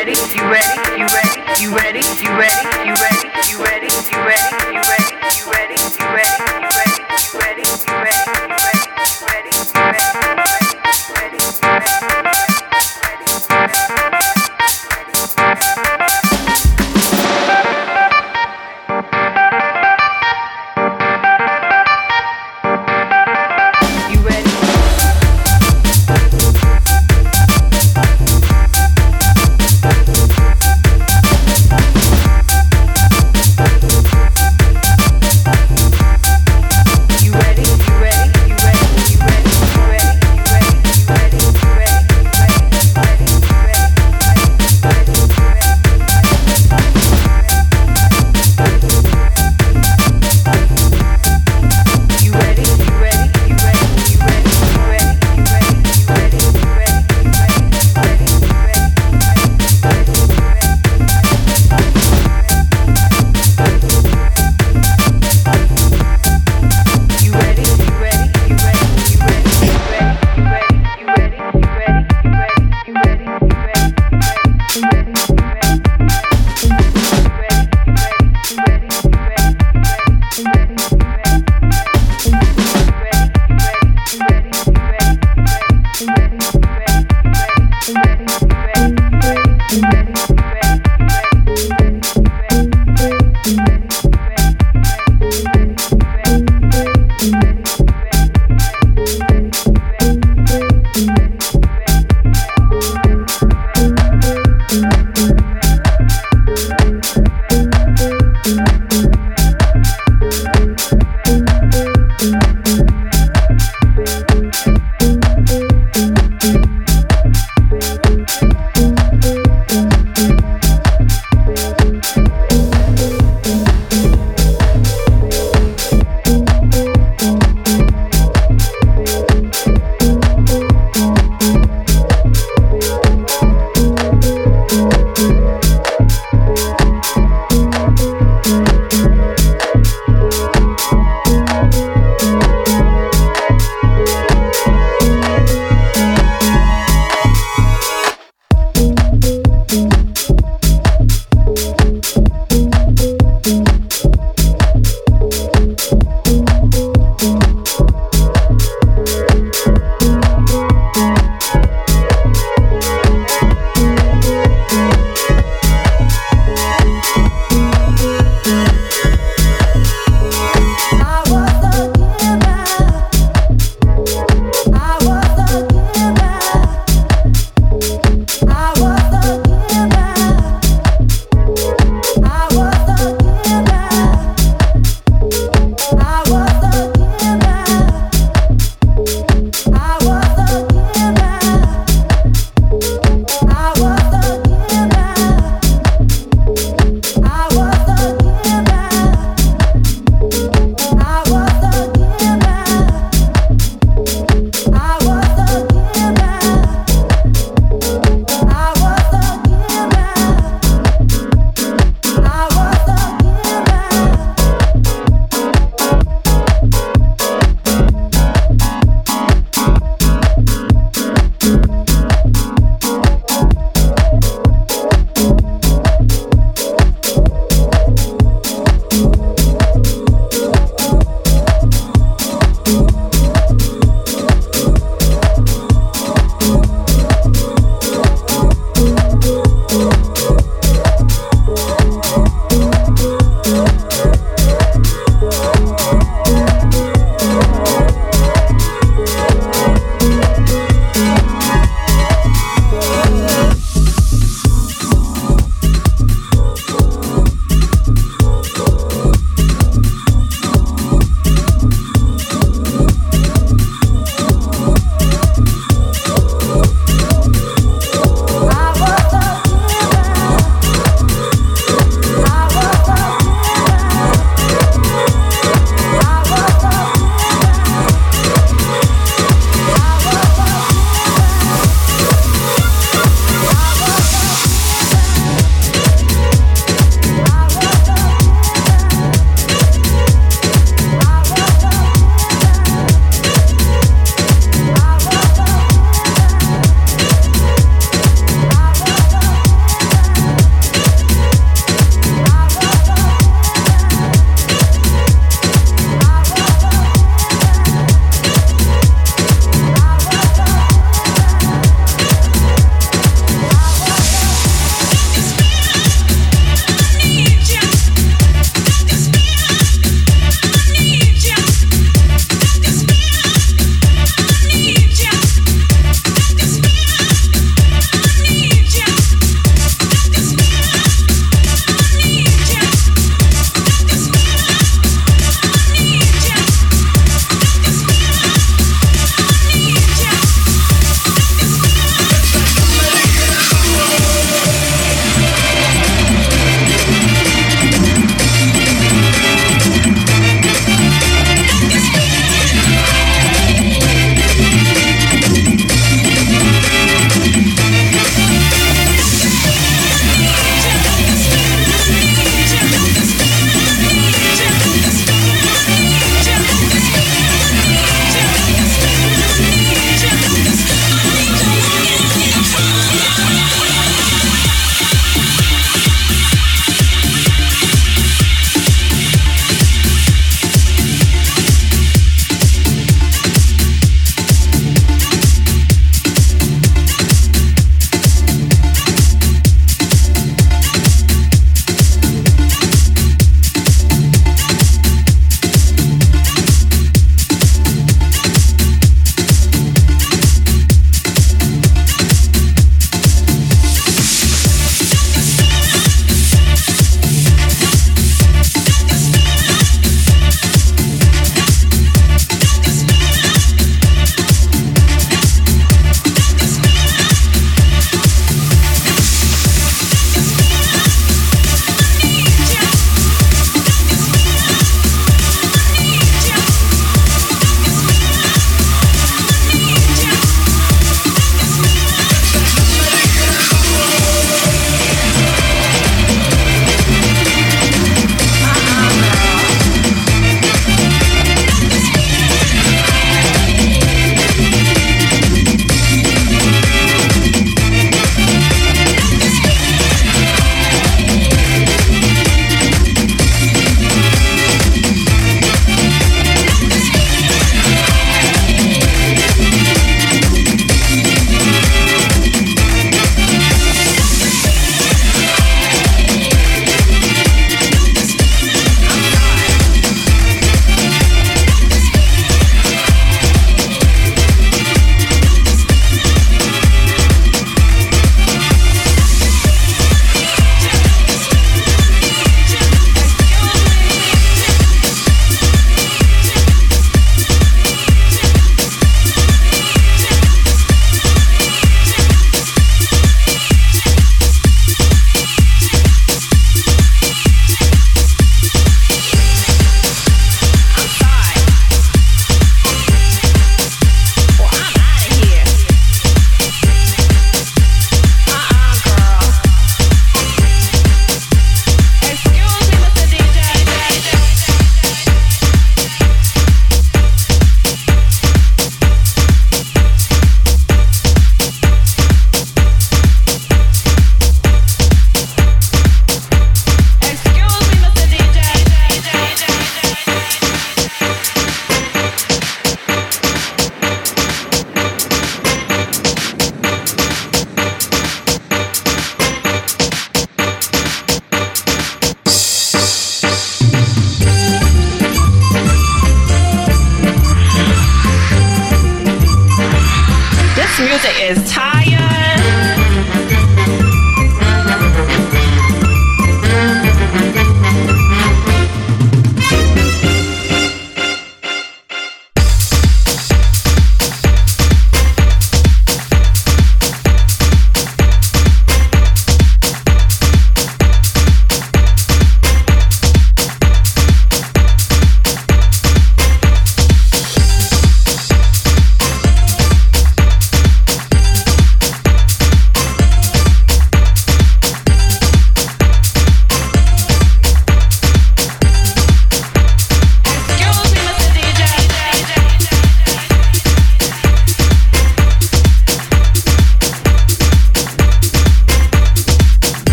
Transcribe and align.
ready? 0.00 0.12
You 0.34 0.50
ready? 0.50 0.98
You 0.98 1.06
ready? 1.06 1.62
You 1.62 1.76
ready? 1.76 2.00
You 2.22 2.30
ready? 2.38 2.79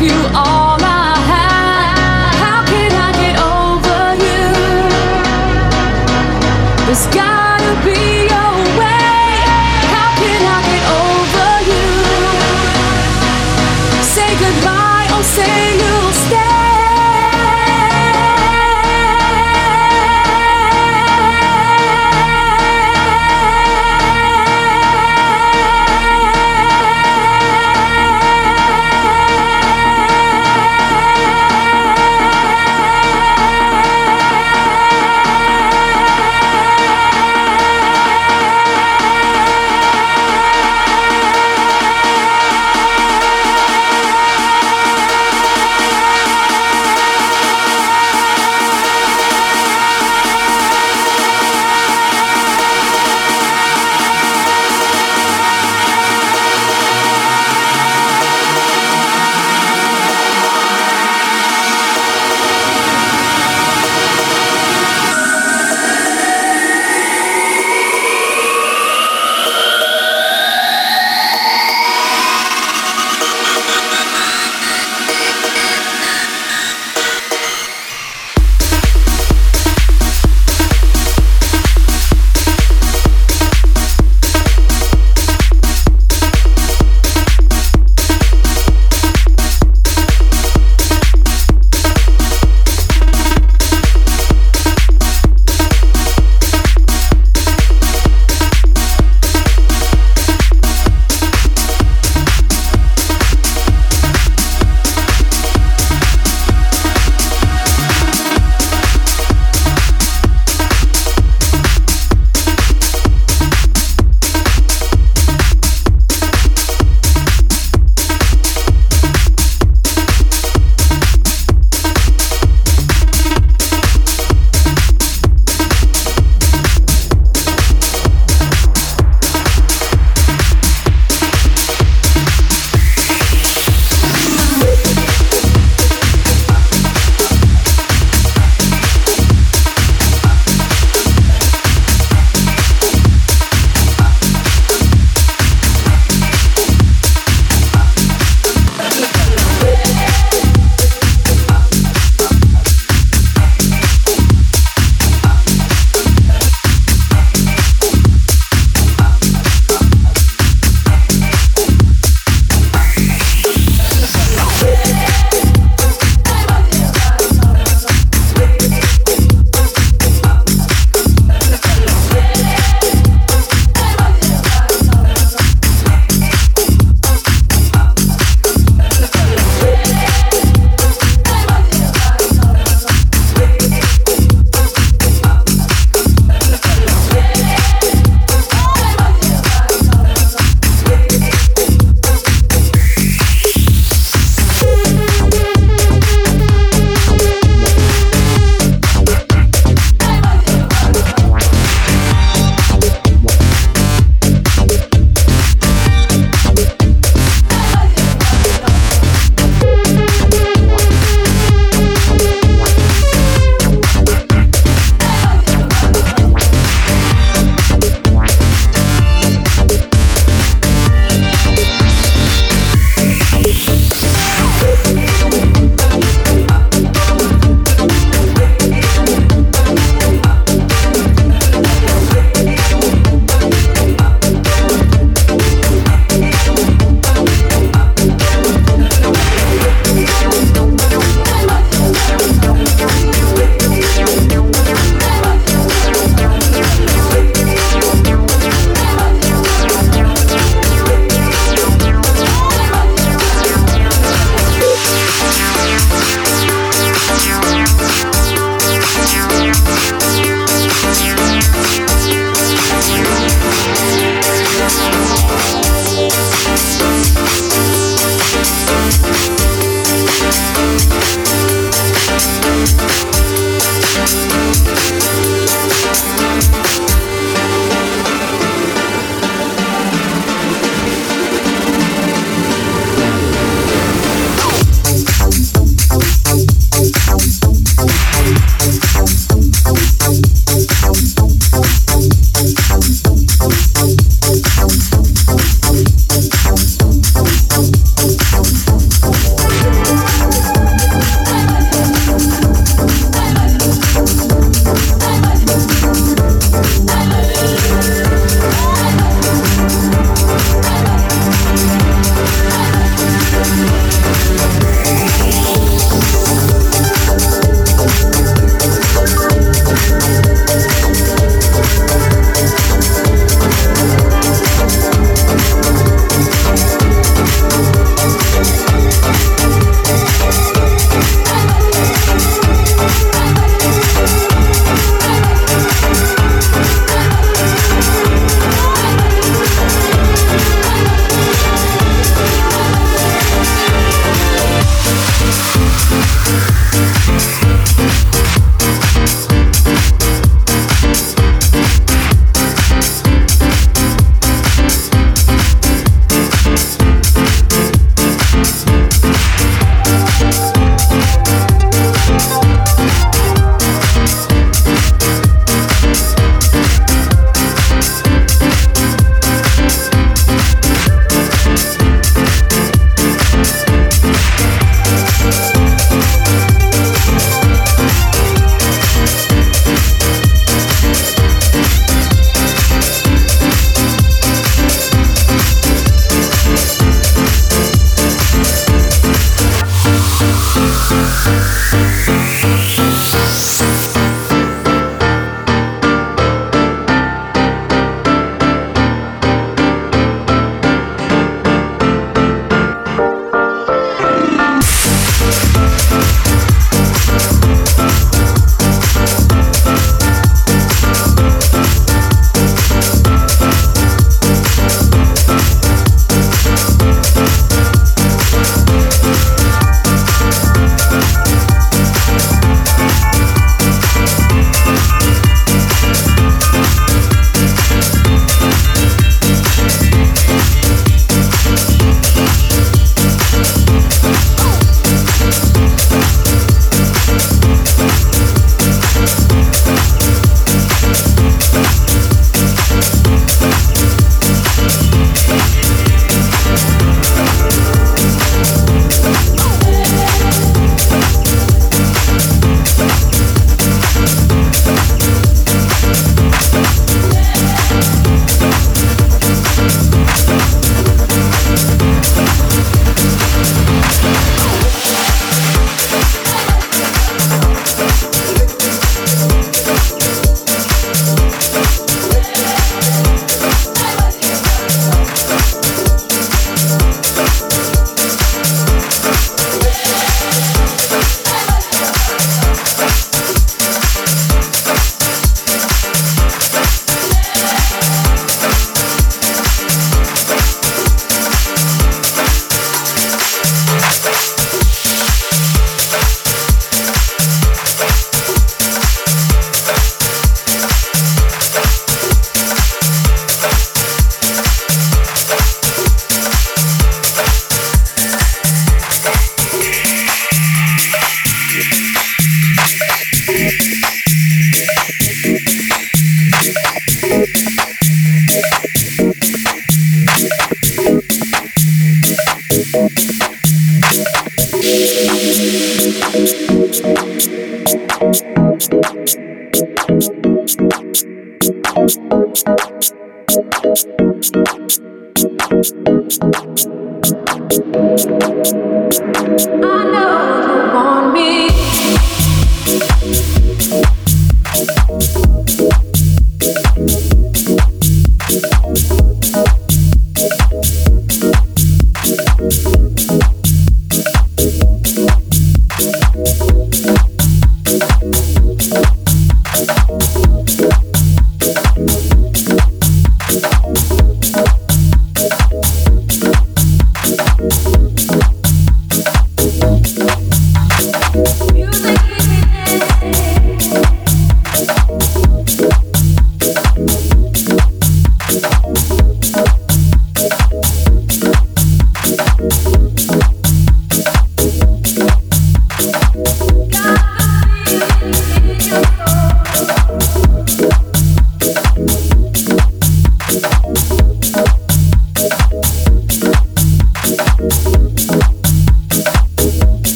you 0.00 0.12
all. 0.34 0.59